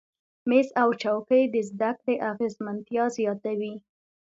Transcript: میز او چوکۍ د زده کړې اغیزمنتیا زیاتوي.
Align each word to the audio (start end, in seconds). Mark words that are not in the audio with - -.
میز 0.49 0.67
او 0.81 0.89
چوکۍ 1.01 1.43
د 1.53 1.55
زده 1.69 1.91
کړې 1.99 2.15
اغیزمنتیا 2.31 3.03
زیاتوي. 3.17 3.75